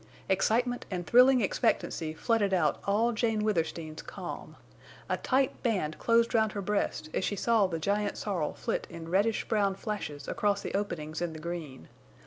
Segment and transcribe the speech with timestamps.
[0.27, 4.55] Excitement and thrilling expectancy flooded out all Jane Withersteen's calm.
[5.07, 9.09] A tight band closed round her breast as she saw the giant sorrel flit in
[9.11, 11.87] reddish brown flashes across the openings in the green.